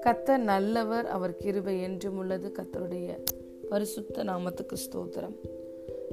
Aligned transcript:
கத்தர் 0.00 0.38
நல்லவர் 0.38 1.06
அவர் 1.06 1.36
கிருபை 1.36 1.82
என்றும் 1.82 2.16
உள்ளது. 2.18 2.48
கத்தருடைய 2.48 3.18
பரிசுத்த 3.68 4.24
நாமத்துக்கு 4.24 4.74
ஸ்தோத்திரம். 4.74 5.34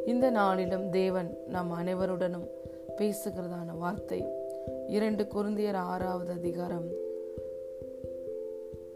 இந்த 0.05 0.29
நாளிலும் 0.29 0.89
தேவன் 0.89 1.37
நம் 1.47 1.71
அனைவருடனும் 1.71 2.47
பேசுகிறதான 2.97 3.77
வார்த்தை 3.77 4.25
இரண்டு 4.87 5.23
குருந்தியர் 5.23 5.73
ஆறாவது 5.73 6.31
அதிகாரம் 6.31 6.87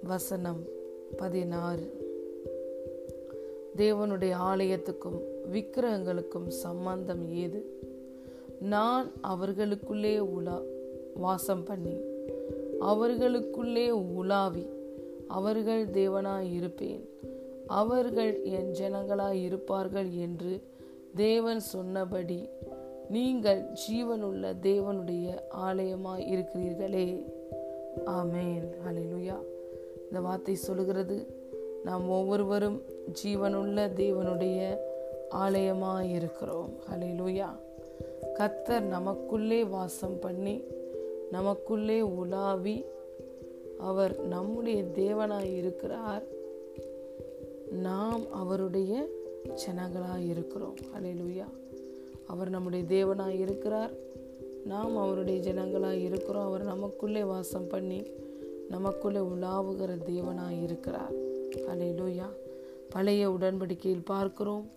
வசனம் 0.04 0.66
பதினாறு. 1.18 2.00
தேவனுடைய 3.78 4.34
ஆலயத்துக்கும் 4.34 5.22
விக்கிரகங்களுக்கும் 5.52 6.48
சம்பந்தம் 6.48 7.30
ஏது? 7.30 7.90
நான் 8.62 9.12
அவர்களுக்குள்ளே 9.22 10.20
உலா 10.20 10.62
வாசம் 11.16 11.64
பண்ணி 11.64 11.98
அவர்களுக்குள்ளே 12.80 13.90
உலாவி 13.90 14.68
அவர்கள் 15.28 15.86
தேவனாய் 15.86 16.54
இருப்பேன் 16.54 17.10
அவர்கள் 17.68 18.42
என் 18.44 18.72
ஜனங்களாய் 18.72 19.44
இருப்பார்கள் 19.44 20.12
என்று 20.12 20.62
தேவன் 21.16 21.60
சொன்னபடி 21.60 22.50
நீங்கள் 23.10 23.74
ஜீவனுள்ள 23.88 24.54
தேவனுடைய 24.62 25.40
ஆலயமாய் 25.50 26.34
இருக்கிறீர்களே 26.34 27.26
ஆமேன். 28.06 28.72
அலிலுயா 28.88 29.38
இந்த 30.10 30.22
வார்த்தை 30.22 30.56
சொல்கிறது 30.56 31.36
நாம் 31.84 32.10
ஒவ்வொருவரும் 32.10 32.82
ஜீவனுள்ள 33.24 33.88
தேவனுடைய 33.96 34.78
ஆலயமாய் 35.32 36.10
இருக்கிறோம் 36.10 36.74
அலிலுயா 36.92 37.60
கத்தர் 38.42 38.82
நமக்குள்ளே 38.82 39.64
வாசம் 39.64 40.20
பண்ணி 40.20 40.62
நமக்குள்ளே 41.32 42.02
உலாவி 42.02 42.86
அவர் 43.78 44.28
நம்முடைய 44.28 44.84
தேவனாய் 44.84 45.56
இருக்கிறார். 45.56 46.24
நாம் 47.72 48.32
அவருடைய 48.32 49.10
ஜனங்களாய் 49.48 50.28
இருக்கிறோம். 50.30 50.76
அலையிலுயா 50.96 51.46
அவர் 52.28 52.50
நம்முடைய 52.50 52.86
தேவனாய் 52.86 53.40
இருக்கிறார். 53.40 53.92
நாம் 54.66 54.98
அவருடைய 54.98 55.54
ஜனங்களாய் 55.54 56.04
இருக்கிறோம். 56.04 56.46
அவர் 56.46 56.64
நமக்குள்ளே 56.64 57.24
வாசம் 57.24 57.68
பண்ணி 57.68 58.04
நமக்குள்ளே 58.70 59.20
உலாவுகிற 59.20 59.98
தேவனாய் 60.10 60.64
இருக்கிறார். 60.64 61.14
அலையிலுயா 61.56 62.30
பழைய 62.90 63.30
உடன்படிக்கையில் 63.30 64.06
பார்க்கிறோம். 64.06 64.70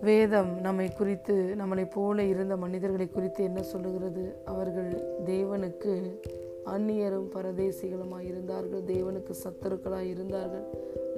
வேதம் 0.00 0.60
நம்மை 0.60 0.92
குறித்து 0.92 1.54
நம்மளை 1.58 1.90
போல 1.90 2.22
இருந்த 2.22 2.56
மனிதர்களை 2.56 3.10
குறித்து 3.10 3.44
என்ன 3.44 3.62
சொல்லுகிறது? 3.62 4.36
அவர்கள் 4.44 5.04
தேவனுக்கு 5.24 6.20
அந்நியரும் 6.66 7.30
பரதேசிகளுமாய் 7.34 8.24
இருந்தார்கள். 8.24 8.82
தேவனுக்கு 8.82 9.34
சத்துருக்களாய் 9.44 10.08
இருந்தார்கள். 10.08 10.64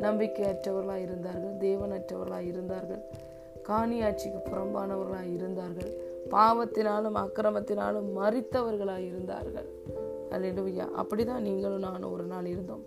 நம்பிக்கையற்றவர்களாய் 0.00 1.02
இருந்தார்கள். 1.02 1.68
தேவனற்றவர்களாய் 1.68 2.46
இருந்தார்கள். 2.46 3.02
காணியாட்சிக்கு 3.68 4.40
புறம்பானவர்களாய் 4.44 5.32
இருந்தார்கள். 5.32 5.92
பாவத்தினாலும் 6.30 7.16
அக்கிரமத்தினாலும் 7.16 8.06
மறித்தவர்களாய் 8.16 9.06
இருந்தார்கள். 9.06 9.68
அல்லா 10.30 10.88
அப்படிதான் 10.96 11.40
நீங்களும் 11.40 11.78
நானும் 11.78 12.12
ஒரு 12.12 12.24
நாள் 12.24 12.46
இருந்தோம். 12.46 12.84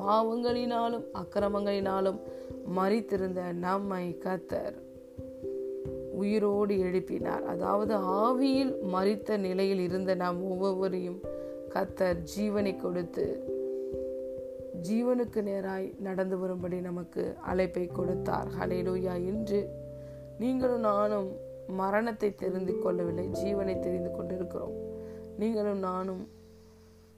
பாவங்களினாலும் 0.00 1.04
அக்கிரமங்களினாலும் 1.14 2.20
மறித்திருந்த 2.76 3.52
நம்மை 3.52 4.18
கத்தர் 4.24 4.88
உயிரோடு 6.20 6.74
எழுப்பினார். 6.86 7.44
அதாவது 7.52 7.94
ஆவியில் 8.22 8.72
மறித்த 8.94 9.38
நிலையில் 9.46 9.82
இருந்த 9.86 10.14
நாம் 10.24 10.38
ஒவ்வொருவரையும் 10.50 11.20
கத்தர் 11.74 12.20
ஜீவனை 12.32 12.72
கொடுத்து 12.84 13.26
ஜீவனுக்கு 14.88 15.40
நேராய் 15.48 15.86
நடந்து 16.06 16.36
வரும்படி 16.42 16.76
நமக்கு 16.88 17.22
அழைப்பை 17.50 17.86
கொடுத்தார். 17.98 18.48
ஹலேலூயா 18.58 19.14
இன்று 19.30 19.60
நீங்களும் 20.42 20.84
நானும் 20.90 21.28
மரணத்தை 21.80 22.30
தெரிந்து 22.42 22.74
கொள்ளவில்லை 22.84 23.26
ஜீவனை 23.40 23.74
தெரிந்து 23.86 24.10
கொண்டிருக்கிறோம். 24.16 24.76
நீங்களும் 25.40 25.82
நானும் 25.88 26.22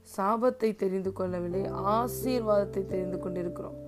சாபத்தை 0.07 0.71
தெரிந்து 0.83 1.11
கொள்ளவில்லை 1.19 1.63
ஆசீர்வாதத்தை 1.97 2.83
தெரிந்து 2.95 3.19
கொண்டிருக்கிறோம். 3.25 3.79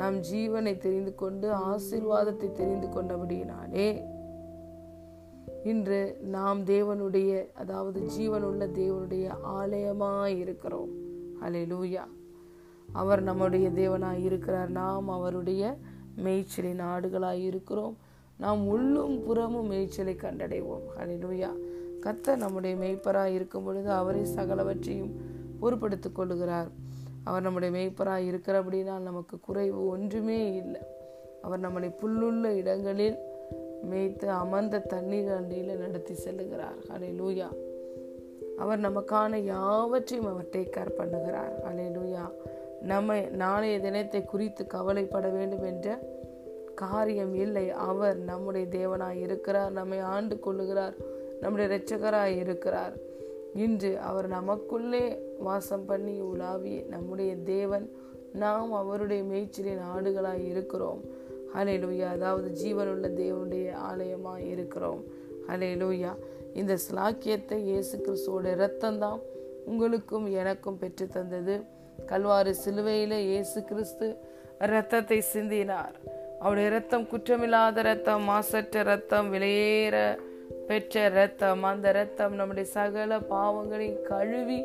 நாம் 0.00 0.16
ஜீவனை 0.28 0.74
தெரிந்து 0.84 1.12
கொண்டு 1.22 1.46
ஆசீர்வாதத்தை 1.70 2.48
தெரிந்து 2.60 2.88
கொண்டபடியினாலே 2.94 3.88
இன்று 5.64 6.18
நாம் 6.22 6.64
தேவனுடைய 6.64 7.52
அதாவது 7.52 8.00
ஜீவனுள்ள 8.00 8.68
தேவனுடைய 8.74 9.30
ஆலயமாக 9.42 10.30
இருக்கிறோம். 10.30 10.88
அலையூயா 11.42 12.04
அவர் 12.92 13.22
நம்முடைய 13.22 13.70
தேவனாய் 13.70 14.24
இருக்கிறார். 14.24 14.70
நாம் 14.70 15.08
அவருடைய 15.08 15.76
மேய்ச்சலின் 16.24 16.80
ஆடுகளாய் 16.80 17.42
இருக்கிறோம். 17.42 17.96
நாம் 18.38 18.66
உள்ளும் 18.66 19.24
புறமும் 19.24 19.70
மேய்ச்சலை 19.70 20.16
கண்டடைவோம். 20.16 20.86
அலையூயா 20.98 21.50
கத்த 22.00 22.36
நம்முடைய 22.36 22.76
மெய்ப்பராய் 22.76 23.34
இருக்கும் 23.34 23.64
பொழுது 23.64 23.90
அவரை 23.90 24.20
சகலவற்றையும் 24.20 25.10
பொறுப்படுத்திக் 25.62 26.18
கொள்ளுகிறார். 26.18 26.68
அவர் 27.24 27.42
நம்முடைய 27.42 27.78
மெய்ப்பராய் 27.78 28.40
அப்படின்னா 28.46 28.98
நமக்கு 28.98 29.40
குறைவு 29.40 29.86
ஒன்றுமே 29.86 30.54
இல்லை. 30.54 30.80
அவர் 31.42 31.60
நம்மளை 31.60 31.92
புல்லுள்ள 32.02 32.44
இடங்களில் 32.44 33.16
மேய்த்து 33.84 34.30
அமர்ந்த 34.30 34.78
தண்ணீர் 34.78 35.30
அண்டியில் 35.30 35.78
நடத்தி 35.78 36.14
செல்லுகிறார். 36.14 36.80
அலே 36.94 37.10
லூயா 37.20 37.48
அவர் 38.56 38.80
நமக்கான 38.80 39.36
யாவற்றையும் 39.36 40.30
அவர் 40.30 40.52
டேக் 40.52 40.74
கேர் 40.76 40.98
பண்ணுகிறார். 40.98 41.54
அலே 41.68 41.86
லூயா 41.96 42.24
நம்ம 42.82 43.20
நாளைய 43.20 43.80
தினத்தை 43.80 44.24
குறித்து 44.24 44.66
கவலைப்பட 44.66 45.28
வேண்டும் 45.28 45.64
என்ற 45.64 45.98
காரியம் 46.74 47.34
இல்லை. 47.34 47.70
அவர் 47.70 48.16
நம்முடைய 48.18 48.66
தேவனாய் 48.70 49.20
இருக்கிறார் 49.20 49.72
நம்மை 49.72 49.98
ஆண்டு 49.98 50.34
கொள்ளுகிறார் 50.34 50.94
நம்முடைய 51.40 51.68
இரட்சகராய் 51.70 52.36
இருக்கிறார். 52.36 52.94
இன்று 53.54 54.00
அவர் 54.00 54.28
நமக்குள்ளே 54.28 55.04
வாசம் 55.38 55.84
பண்ணி 55.84 56.20
உலாவி 56.20 56.82
நம்முடைய 56.82 57.36
தேவன் 57.36 57.86
நாம் 58.32 58.72
அவருடைய 58.72 59.22
மேய்ச்சலின் 59.22 59.82
ஆடுகளாய் 59.96 60.46
இருக்கிறோம். 60.46 61.00
ஹலே 61.56 61.74
லூயா 61.82 62.06
அதாவது 62.16 62.48
ஜீவனுள்ள 62.60 63.06
தேவனுடைய 63.20 63.66
ஆலயமாக 63.88 64.40
இருக்கிறோம். 64.52 65.02
ஹலே 65.48 65.70
லூயா 65.82 66.12
இந்த 66.60 66.72
ஸ்லாக்கியத்தை 66.86 67.58
இயேசு 67.70 67.94
கிறிஸ்துவோட 68.04 68.48
ரத்தம்தான் 68.62 69.20
உங்களுக்கும் 69.70 70.26
எனக்கும் 70.40 70.80
பெற்று 70.82 71.06
தந்தது. 71.16 71.56
கல்வாறு 72.10 72.52
சிலுவையில் 72.62 73.16
இயேசு 73.30 73.58
கிறிஸ்து 73.70 74.06
இரத்தத்தை 74.66 75.18
சிந்தினார். 75.34 75.96
அவருடைய 76.42 76.68
ரத்தம் 76.76 77.06
குற்றமில்லாத 77.12 77.82
ரத்தம் 77.90 78.24
மாசற்ற 78.30 78.82
ரத்தம் 78.92 79.28
விலையேற 79.34 79.96
பெற்ற 80.68 81.04
ரத்தம் 81.18 81.62
அந்த 81.70 81.86
ரத்தம் 81.98 82.34
நம்முடைய 82.38 82.66
சகல 82.76 83.18
பாவங்களை 83.32 83.88
கழுவி 84.10 84.60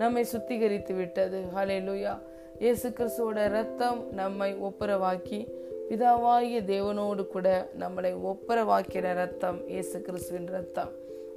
நம்மை 0.00 0.22
சுத்திகரித்து 0.32 0.94
விட்டது. 1.00 1.40
ஹலே 1.56 1.78
லூயா 1.88 2.14
இயேசு 2.62 2.88
கிறிஸ்துவோட 2.98 3.40
ரத்தம் 3.58 4.00
நம்மை 4.20 4.50
ஒப்புரவாக்கி 4.68 5.40
பிதாவாகிய 5.88 6.60
தேவனோடு 6.66 7.22
கூட 7.26 7.48
நம்மளை 7.78 8.12
ஒப்புரவாக்கிற 8.22 9.14
ரத்தம் 9.14 9.58
இயேசு 9.68 10.00
கிறிஸ்துவின் 10.00 10.48
ரத்தம் 10.48 10.92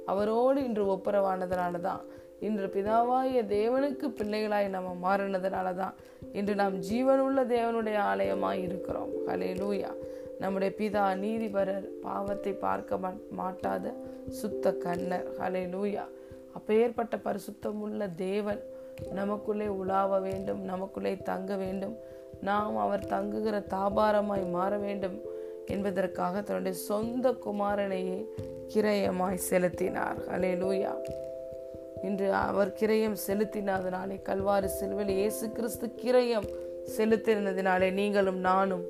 அவரோடு 0.06 0.64
இன்று 0.64 0.84
ஒப்புரவானதுனால 0.86 1.80
தான் 1.80 2.02
இன்று 2.40 2.66
பிதாவாகிய 2.68 3.40
தேவனுக்கு 3.48 4.06
பிள்ளைகளாய் 4.18 4.68
நம்ம 4.68 4.90
மாறினதுனால 5.04 5.74
தான் 5.74 5.94
இன்று 6.32 6.54
நாம் 6.54 6.76
ஜீவனுள்ள 6.88 7.40
தேவனுடைய 7.48 7.98
ஆலயமாய் 8.10 8.62
இருக்கிறோம். 8.62 9.12
ஹலே 9.26 9.50
லூயா 9.58 9.90
நம்முடைய 10.40 10.70
பிதா 10.78 11.14
நீதிபரர் 11.14 11.86
பாவத்தை 12.02 12.52
பார்க்க 12.58 13.12
மாட்டாத 13.32 13.86
சுத்த 14.40 14.72
கண்ணர் 14.76 15.28
ஹலே 15.38 15.64
லூயா 15.68 16.04
அப்பேற்பட்ட 16.54 17.16
பரிசுத்தமுள்ள 17.24 18.06
தேவன் 18.16 18.62
நமக்குள்ளே 19.10 19.66
உலாவ 19.66 20.20
வேண்டும் 20.20 20.60
நமக்குள்ளே 20.60 21.16
தங்க 21.16 21.56
வேண்டும். 21.56 21.96
நாம் 22.40 22.76
அவர் 22.76 23.06
தங்குகிற 23.06 23.58
தாபாரமாய் 23.58 24.50
மாற 24.50 24.76
வேண்டும் 24.76 25.20
என்பதற்காக 25.66 26.42
தன்னுடைய 26.42 26.78
சொந்த 26.78 27.30
குமாரனையே 27.30 28.26
கிரயமாய் 28.74 29.34
செலுத்தினார். 29.34 30.16
அலே 30.28 30.52
லூயா 30.54 30.94
இன்று 32.02 32.32
அவர் 32.32 32.72
கிரயம் 32.72 33.16
செலுத்தினதுனாலே 33.26 34.22
கல்வாறு 34.22 34.68
செல்வில் 34.68 35.08
இயேசு 35.08 35.52
கிறிஸ்து 35.52 35.86
கிரயம் 35.86 36.48
செலுத்தினதினாலே 36.96 37.92
நீங்களும் 37.92 38.38
நானும் 38.38 38.84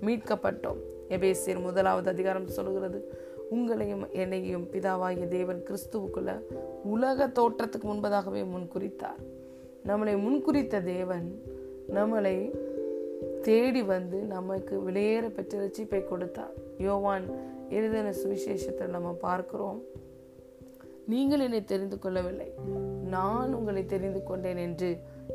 மீட்கப்பட்டோம். 0.00 0.76
எபேசியர் 1.08 1.62
முதலாவது 1.62 2.10
அதிகாரம் 2.10 2.48
சொல்கிறது 2.48 3.18
உங்களையும் 3.50 4.10
என்னையும் 4.10 4.66
பிதாவாகிய 4.70 5.28
தேவன் 5.28 5.64
கிறிஸ்துவுக்குள்ள 5.64 6.40
உலக 6.84 7.26
தோற்றத்துக்கு 7.26 7.82
முன்பதாகவே 7.82 8.42
முன்குறித்தார். 8.42 9.42
நம்மளை 9.88 10.12
முன்குறித்த 10.24 10.82
தேவன் 10.82 11.26
நம்மளை 11.94 12.36
தேடி 13.42 13.82
வந்து 13.82 14.18
நமக்கு 14.18 14.74
விலையேற 14.86 15.24
பெற்ற 15.28 15.58
ரட்சிப்பை 15.58 16.04
கொடுத்தார். 16.04 16.54
யோவான் 16.78 17.26
எழுதின 17.68 18.12
சுவிசேஷத்தை 18.22 18.86
நம்ம 18.86 19.12
பார்க்கிறோம். 19.12 19.80
நீங்கள் 21.06 21.40
என்னை 21.40 21.64
தெரிந்து 21.64 21.98
கொள்ளவில்லை. 21.98 22.48
நான் 23.14 23.54
உங்களை 23.54 23.86
தெரிந்து 23.86 24.22
கொண்டேன் 24.22 24.56
என்று 24.56 24.88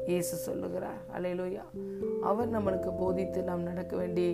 இயேசு 0.08 0.36
சொல்லுகிறார். 0.36 1.02
அலையிலோயா 1.18 1.66
அவர் 2.22 2.50
நம்மளுக்கு 2.50 2.94
போதித்து 3.00 3.44
நாம் 3.44 3.62
நடக்க 3.62 3.98
வேண்டிய 3.98 4.32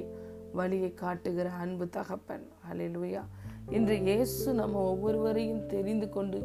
வழியை 0.53 0.93
காட்டுகிற 0.93 1.49
அன்பு 1.49 1.87
தகப்பன். 1.89 2.45
அலையிலோயா 2.71 3.23
இன்று 3.69 3.97
இயேசு 4.01 4.53
நம்ம 4.53 4.81
ஒவ்வொருவரையும் 4.91 5.65
தெரிந்து 5.65 6.09
கொண்டு 6.09 6.39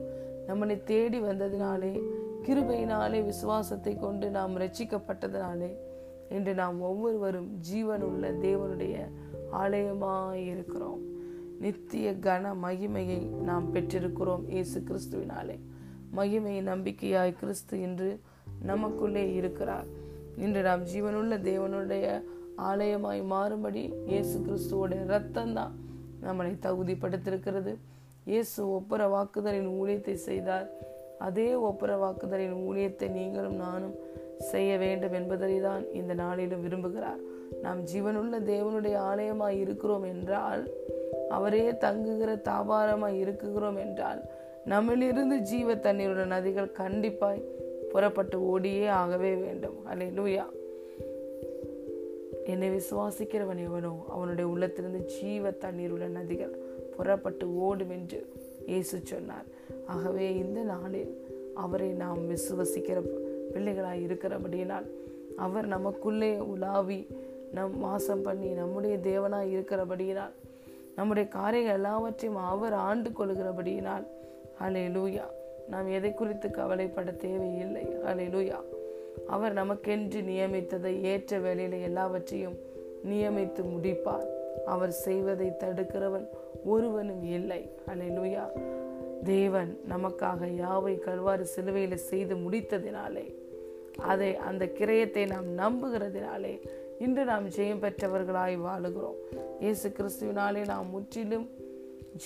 நம்மளை 0.49 0.77
தேடி 0.85 1.21
வந்ததினாலே 1.21 1.95
கிருபையினாலே 2.45 3.19
விசுவாசத்தை 3.31 3.93
கொண்டு 3.97 4.27
நாம் 4.37 4.55
ரட்சிக்கப்பட்டதினாலே 4.63 5.71
இன்று 6.35 6.53
நாம் 6.55 6.79
ஒவ்வொருவரும் 6.89 7.49
ஜீவன் 7.69 8.05
உள்ள 8.09 8.25
தேவனுடைய 8.47 8.97
ஆலயமாய் 9.63 10.43
இருக்கிறோம். 10.53 11.01
நித்திய 11.63 12.13
கன 12.27 12.53
மகிமையை 12.65 13.21
நாம் 13.49 13.67
பெற்றிருக்கிறோம் 13.75 14.45
இயேசு 14.55 14.79
கிறிஸ்துவினாலே. 14.89 15.57
மகிமையை 16.19 16.63
நம்பிக்கையாய் 16.73 17.33
கிறிஸ்து 17.41 17.75
இன்று 17.87 18.11
நமக்குள்ளே 18.71 19.25
இருக்கிறார். 19.35 19.89
இன்று 20.45 20.63
நாம் 20.69 20.85
ஜீவனுள்ள 20.93 21.37
தேவனுடைய 21.51 22.07
ஆலயமாய் 22.71 23.23
மாறும்படி 23.35 23.83
இயேசு 24.13 24.37
கிறிஸ்துவோடைய 24.47 25.03
ரத்தம் 25.15 25.55
தான் 25.59 25.75
நம்மளை 26.27 26.53
தகுதிப்படுத்திருக்கிறது 26.67 27.75
இயேசு 28.31 28.61
ஒப்புற 28.77 29.03
வாக்குதலின் 29.09 29.71
ஊழியத்தை 29.81 30.17
செய்தார். 30.29 30.67
அதே 31.27 31.49
ஒப்புர 31.69 31.91
வாக்குதலின் 32.03 32.57
ஊழியத்தை 32.69 33.07
நீங்களும் 33.11 33.59
நானும் 33.65 33.97
செய்ய 34.51 34.71
வேண்டும் 34.79 35.13
என்பதை 35.13 35.57
தான் 35.61 35.83
இந்த 35.93 36.13
நாளிலும் 36.15 36.63
விரும்புகிறார். 36.67 37.21
நாம் 37.63 37.81
ஜீவனுள்ள 37.85 38.37
தேவனுடைய 38.53 38.97
ஆலயமாய் 39.11 39.59
இருக்கிறோம் 39.59 40.07
என்றால் 40.13 40.63
அவரே 41.29 41.65
தங்குகிற 41.77 42.31
தாபாரமாய் 42.49 43.19
இருக்குகிறோம் 43.25 43.79
என்றால் 43.79 44.21
நம்மளிருந்து 44.69 45.37
ஜீவ 45.51 45.75
தண்ணீருடைய 45.75 46.29
நதிகள் 46.35 46.77
கண்டிப்பாய் 46.79 47.47
புறப்பட்டு 47.93 48.37
ஓடியே 48.47 48.87
ஆகவே 49.01 49.33
வேண்டும். 49.35 49.79
அலை 49.85 50.09
லூயா 50.19 50.47
என்னை 52.45 52.69
விசுவாசிக்கிறவன் 52.71 53.61
எவனோ 53.67 53.93
அவனுடைய 54.09 54.47
உள்ளத்திலிருந்து 54.53 55.03
ஜீவ 55.15 55.51
தண்ணீர் 55.65 55.91
உள்ள 55.91 56.07
நதிகள் 56.19 56.55
புறப்பட்டு 56.97 57.47
ஓடும் 57.59 57.93
என்று 57.97 58.21
இயேசு 58.71 58.97
சொன்னார். 59.03 59.47
ஆகவே 59.87 60.27
இந்த 60.45 60.61
நாளில் 60.73 61.13
அவரை 61.65 61.89
நாம் 62.03 62.21
விசுவசிக்கிற 62.31 62.99
பிள்ளைகளாய் 63.53 64.05
இருக்கிறபடியினால் 64.07 64.87
அவர் 65.47 65.67
நமக்குள்ளே 65.67 66.33
உலாவி 66.53 67.01
நம் 67.55 67.77
வாசம் 67.81 68.23
பண்ணி 68.23 68.49
நம்முடைய 68.61 68.97
தேவனாய் 69.09 69.53
இருக்கிறபடியினால் 69.55 70.35
நம்முடைய 70.97 71.27
காரியங்கள் 71.29 71.79
எல்லாவற்றையும் 71.79 72.41
அவர் 72.53 72.75
ஆண்டு 72.89 73.11
கொள்கிறபடியினால் 73.11 74.05
ஹலே 74.61 74.85
லூயா 74.97 75.27
நாம் 75.73 75.89
எதை 75.97 76.11
குறித்து 76.15 76.49
கவலைப்பட 76.51 77.11
தேவையில்லை 77.25 77.85
ஹலே 78.07 78.27
லூயா 78.35 78.59
அவர் 79.35 79.55
நமக்கென்று 79.55 80.21
நியமித்ததை 80.31 80.93
ஏற்ற 81.13 81.39
வேலையில் 81.39 81.85
எல்லாவற்றையும் 81.89 82.57
நியமித்து 83.11 83.63
முடிப்பார். 83.73 84.27
அவர் 84.67 84.91
செய்வதை 84.91 85.53
தடுக்கிறவன் 85.59 86.29
ஒருவனும் 86.65 87.23
இல்லை. 87.23 87.71
அலையிலுயா 87.87 88.19
லூயா 88.19 88.45
தேவன் 89.25 89.81
நமக்காக 89.89 90.47
யாவை 90.47 90.99
கல்வாறு 90.99 91.47
சிலுவையில 91.57 91.95
செய்து 91.95 92.35
முடித்ததினாலே 92.35 93.35
அதை 93.99 94.37
அந்த 94.37 94.65
கிரயத்தை 94.67 95.27
நாம் 95.27 95.49
நம்புகிறதினாலே 95.59 96.61
இன்று 96.99 97.25
நாம் 97.25 97.49
ஜெயம் 97.49 97.83
பெற்றவர்களாய் 97.83 98.57
வாழுகிறோம். 98.67 99.19
இயேசு 99.61 99.89
கிறிஸ்துவினாலே 99.89 100.67
நாம் 100.67 100.91
முற்றிலும் 100.91 101.49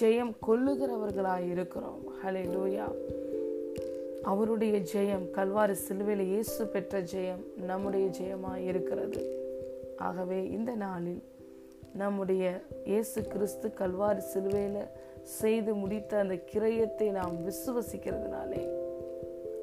ஜெயம் 0.00 0.32
கொள்ளுகிறவர்களாய் 0.46 1.50
இருக்கிறோம். 1.50 2.02
ஹலே 2.24 2.44
லூயா 2.54 2.86
அவருடைய 4.22 4.82
ஜெயம் 4.94 5.26
கல்வாரி 5.36 5.72
சிலுவையில் 5.72 6.26
இயேசு 6.26 6.66
பெற்ற 6.66 7.00
ஜெயம் 7.00 7.42
நம்முடைய 7.56 8.06
ஜெயமாய் 8.06 8.64
இருக்கிறது. 8.64 9.22
ஆகவே 9.96 10.50
இந்த 10.50 10.74
நாளில் 10.74 11.22
நம்முடைய 11.96 12.60
இயேசு 12.84 13.22
கிறிஸ்து 13.22 13.72
கல்வாரி 13.78 14.16
சிலுவையில் 14.16 14.86
செய்து 15.22 15.74
முடித்த 15.74 16.18
அந்த 16.18 16.34
கிரயத்தை 16.34 17.10
நாம் 17.10 17.36
விசுவசிக்கிறதுனாலே 17.48 18.68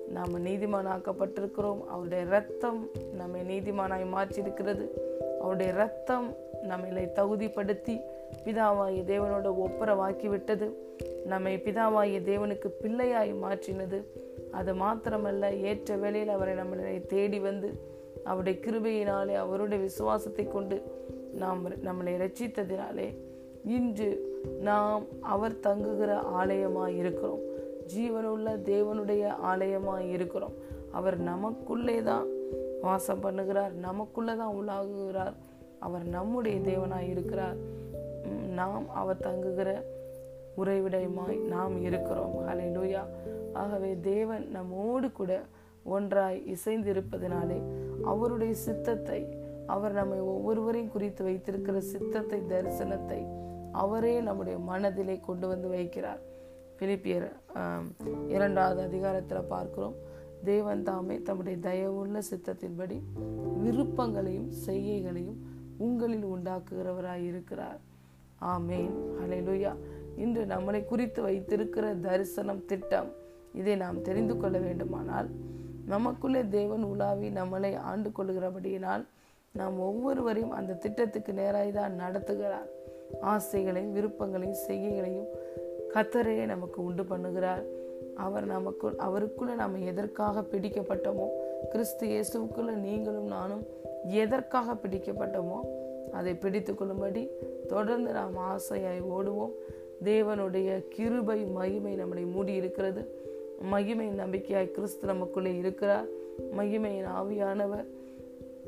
நாம் 0.07 0.45
நீதிமானாக்கப்பட்டிருக்கிறோம். 0.45 1.81
அவருடைய 1.86 2.24
ரத்தம் 2.24 2.89
நம்மை 3.13 3.42
நீதிமானாய் 3.42 4.06
மாற்றியிருக்கிறது. 4.13 4.88
அவருடைய 5.42 5.74
ரத்தம் 5.74 6.36
நம்மளை 6.63 7.10
தகுதிப்படுத்தி 7.16 8.01
பிதாவாகிய 8.45 9.04
தேவனோட 9.13 9.68
ஒப்புரவாக்கி 9.68 10.28
விட்டது 10.28 10.98
நம்மை 11.25 11.62
பிதாவாகிய 11.66 12.19
தேவனுக்கு 12.31 12.72
பிள்ளையாய் 12.81 13.33
மாற்றினது. 13.42 14.04
அது 14.51 14.74
மாத்திரமல்ல 14.74 15.62
ஏற்ற 15.62 15.95
வேளையில் 15.95 16.30
அவரை 16.30 16.56
நம்மளை 16.56 17.06
தேடி 17.06 17.39
வந்து 17.39 17.89
அவருடைய 18.24 18.60
கிருபையினாலே 18.66 19.36
அவருடைய 19.36 19.83
விசுவாசத்தை 19.83 20.48
கொண்டு 20.48 20.90
நாம் 21.33 21.69
நம்மளை 21.69 22.06
ரட்சித்ததினாலே 22.06 23.16
இன்று 23.66 24.39
நாம் 24.60 25.04
அவர் 25.22 25.60
தங்குகிற 25.60 26.22
ஆலயமாய் 26.22 26.95
இருக்கிறோம். 26.95 27.39
ஜீவனுள்ள 27.95 28.60
தேவனுடைய 28.66 29.33
ஆலயமாய் 29.45 30.10
இருக்கிறோம். 30.10 30.54
அவர் 30.92 31.18
நமக்குள்ளே 31.18 32.01
தான் 32.01 32.25
வாசம் 32.81 33.24
பண்ணுகிறார். 33.24 33.72
நமக்குள்ளே 33.72 34.36
தான் 34.36 34.54
உள்ளாகுகிறார். 34.54 35.33
அவர் 35.80 36.06
நம்முடைய 36.06 36.60
தேவனாய் 36.60 37.10
இருக்கிறார். 37.10 37.56
நாம் 38.48 38.89
அவர் 38.89 39.18
தங்குகிற 39.18 39.83
உறைவிடயமாய் 40.57 41.39
நாம் 41.39 41.81
இருக்கிறோம். 41.81 42.33
ஹலை 42.48 42.62
லூயா 42.62 43.06
ஆகவே 43.54 43.98
தேவன் 44.01 44.48
நம்மோடு 44.48 45.12
கூட 45.12 45.42
ஒன்றாய் 45.86 46.56
இசைந்திருப்பதனாலே 46.56 47.62
அவருடைய 48.04 48.54
சித்தத்தை 48.54 49.40
அவர் 49.73 49.97
நம்மை 50.00 50.19
ஒவ்வொருவரையும் 50.33 50.94
குறித்து 50.95 51.21
வைத்திருக்கிற 51.27 51.77
சித்தத்தை 51.94 52.39
தரிசனத்தை 52.53 53.21
அவரே 53.81 54.15
நம்முடைய 54.27 54.57
மனதிலே 54.69 55.15
கொண்டு 55.27 55.45
வந்து 55.51 55.68
வைக்கிறார். 55.75 56.21
பிலிப்பியர் 56.79 57.27
இரண்டாவது 58.35 58.81
அதிகாரத்தில் 58.88 59.50
பார்க்கிறோம். 59.53 59.95
தேவன் 60.50 60.83
தாமே 60.88 61.15
தம்முடைய 61.27 61.57
தயவுள்ள 61.68 62.19
சித்தத்தின்படி 62.29 62.97
விருப்பங்களையும் 63.63 64.50
செய்கைகளையும் 64.65 65.39
உங்களில் 65.85 66.25
உண்டாக்குகிறவராய் 66.33 67.25
இருக்கிறார். 67.31 67.79
ஆமேன். 68.53 68.94
அலைலுயா 69.23 69.73
இன்று 70.23 70.44
நம்மளை 70.53 70.81
குறித்து 70.91 71.19
வைத்திருக்கிற 71.27 71.85
தரிசனம் 72.07 72.65
திட்டம். 72.71 73.09
இதை 73.59 73.75
நாம் 73.83 74.03
தெரிந்து 74.07 74.35
கொள்ள 74.41 74.57
வேண்டுமானால் 74.68 75.29
நமக்குள்ளே 75.94 76.42
தேவன் 76.57 76.83
உலாவி 76.92 77.30
நம்மளை 77.40 77.71
ஆண்டு 77.92 78.09
கொள்கிறபடியினால் 78.18 79.04
நாம் 79.51 79.79
ஒவ்வொருவரையும் 79.79 80.51
அந்த 80.51 80.73
திட்டத்துக்கு 80.73 81.33
நேராக 81.33 81.71
தான் 81.71 81.99
நடத்துகிறார். 81.99 82.67
ஆசைகளையும் 83.21 83.91
விருப்பங்களையும் 83.91 84.61
செய்கைகளையும் 84.67 85.29
கத்தரையே 85.93 86.45
நமக்கு 86.45 86.83
உண்டு 86.83 87.03
பண்ணுகிறார். 87.03 87.63
அவர் 88.15 88.45
நமக்கு 88.45 88.93
அவருக்குள்ள 88.97 89.53
நாம் 89.53 89.75
எதற்காக 89.81 90.41
பிடிக்கப்பட்டோமோ 90.41 91.27
கிறிஸ்து 91.69 92.07
இயேசுக்குள்ள 92.07 92.71
நீங்களும் 92.71 93.27
நானும் 93.27 93.63
எதற்காக 94.07 94.73
பிடிக்கப்பட்டோமோ 94.73 95.59
அதை 96.11 96.33
பிடித்து 96.33 96.75
கொள்ளும்படி 96.75 97.29
தொடர்ந்து 97.67 98.11
நாம் 98.11 98.37
ஆசையாய் 98.37 99.01
ஓடுவோம். 99.17 99.53
தேவனுடைய 100.03 100.87
கிருபை 100.87 101.45
மகிமை 101.45 101.95
நம்மளை 101.95 102.31
மூடி 102.31 102.53
இருக்கிறது. 102.53 103.01
மகிமை 103.61 104.07
நம்பிக்கையாய் 104.09 104.71
கிறிஸ்து 104.71 105.07
நமக்குள்ளே 105.07 105.57
இருக்கிறார். 105.57 106.07
மகிமையின் 106.57 107.11
ஆவியானவர். 107.19 107.87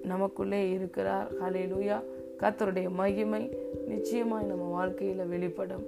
நமக்குள்ளே 0.03 0.69
இருக்கிறார். 0.69 1.29
ஹலே 1.41 1.63
லூயா 1.74 2.03
கத்தருடைய 2.39 2.89
மகிமை 2.89 3.57
நிச்சயமாய் 3.88 4.45
நம்ம 4.45 4.63
வாழ்க்கையில் 4.63 5.25
வெளிப்படும். 5.25 5.83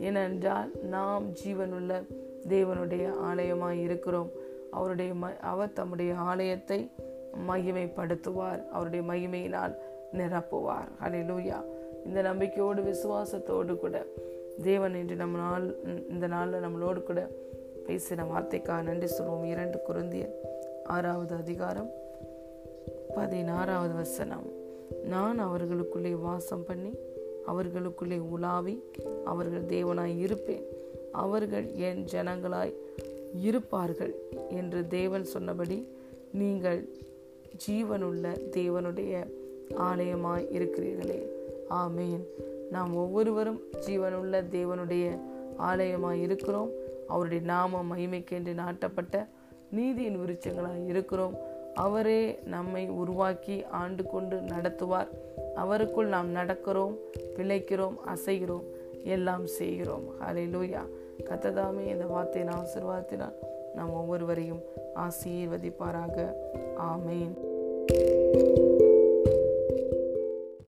ஏனென்றால் 0.00 0.70
நாம் 0.82 1.32
ஜீவனுள்ள 1.32 2.04
தேவனுடைய 2.48 3.10
ஆலயமாய் 3.24 3.80
இருக்கிறோம். 3.82 4.30
அவருடைய 4.70 5.12
ம 5.12 5.36
அவர் 5.36 5.72
தம்முடைய 5.72 6.14
ஆலயத்தை 6.14 6.90
மகிமைப்படுத்துவார். 7.48 8.68
அவருடைய 8.68 9.12
மகிமையினால் 9.12 9.74
நிரப்புவார். 10.12 10.90
ஹலே 11.04 11.22
லூயா 11.30 11.60
இந்த 12.04 12.22
நம்பிக்கையோடு 12.22 12.82
விசுவாசத்தோடு 12.82 13.76
கூட 13.76 14.04
தேவன் 14.62 14.94
என்று 14.94 15.16
நம்ம 15.16 15.38
நாள் 15.38 15.74
இந்த 16.08 16.26
நாளில் 16.26 16.60
நம்மளோடு 16.60 17.02
கூட 17.02 17.28
பேசின 17.86 18.24
வார்த்தைக்காக 18.34 18.82
நன்றி 18.82 19.08
சொல்வோம். 19.18 19.44
இரண்டு 19.44 19.78
குருந்தியர் 19.88 20.34
ஆறாவது 20.84 21.34
அதிகாரம் 21.34 21.90
பதினாறாவது 23.16 23.94
வசனம். 23.94 24.46
நான் 25.04 25.38
அவர்களுக்குள்ளே 25.38 26.14
வாசம் 26.14 26.64
பண்ணி 26.64 26.92
அவர்களுக்குள்ளே 27.46 28.18
உலாவி 28.18 28.82
அவர்கள் 29.24 29.64
தேவனாய் 29.64 30.18
இருப்பேன். 30.18 30.64
அவர்கள் 31.12 31.66
என் 31.72 32.04
ஜனங்களாய் 32.04 32.74
இருப்பார்கள் 33.40 34.14
என்று 34.50 34.86
தேவன் 34.86 35.24
சொன்னபடி 35.24 35.78
நீங்கள் 36.32 36.88
ஜீவனுள்ள 37.68 38.26
தேவனுடைய 38.50 39.12
ஆலயமாய் 39.74 40.46
இருக்கிறீர்களே. 40.58 41.20
ஆமேன். 41.70 42.24
நாம் 42.70 42.96
ஒவ்வொருவரும் 42.96 43.60
ஜீவனுள்ள 43.86 44.42
தேவனுடைய 44.50 45.20
ஆலயமாய் 45.58 46.20
இருக்கிறோம். 46.20 46.70
அவருடைய 47.08 47.42
நாம 47.44 47.84
மகிமைக்கென்று 47.90 48.54
நாட்டப்பட்ட 48.54 49.26
நீதியின் 49.70 50.18
விருட்சங்களாய் 50.18 50.86
இருக்கிறோம். 50.86 51.45
அவரே 51.76 52.38
நம்மை 52.44 52.88
உருவாக்கி 52.88 53.64
ஆண்டு 53.64 54.06
கொண்டு 54.06 54.36
நடத்துவார். 54.36 55.08
அவருக்குள் 55.56 56.04
நாம் 56.04 56.34
நடக்கிறோம் 56.34 56.94
பிழைக்கிறோம் 57.36 57.94
அசைகிறோம் 58.06 58.62
எல்லாம் 59.04 59.46
செய்கிறோம். 59.46 60.02
ஹலே 60.20 60.44
லூயா 60.48 60.80
கத்ததாமே 61.24 61.86
இந்த 61.86 62.06
வார்த்தையின் 62.06 62.52
ஆசிர்வாதத்தினால் 62.52 63.34
நாம் 63.74 63.92
ஒவ்வொருவரையும் 63.92 64.60
ஆசீர்வதிப்பாராக. 64.94 66.34
ஆமேன். 66.78 68.84